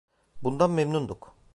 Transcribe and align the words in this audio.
Bundan 0.43 0.71
memnunduk. 0.71 1.35